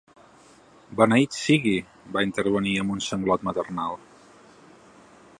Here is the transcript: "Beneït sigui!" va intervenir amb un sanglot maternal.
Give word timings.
"Beneït 1.01 1.35
sigui!" 1.39 1.75
va 2.15 2.23
intervenir 2.27 2.73
amb 2.85 2.95
un 2.95 3.03
sanglot 3.09 3.45
maternal. 3.49 3.95